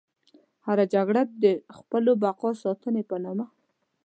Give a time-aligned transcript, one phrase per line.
[0.65, 1.45] هره جګړه د
[1.77, 3.45] خپلو بقا ساتنې په نامه.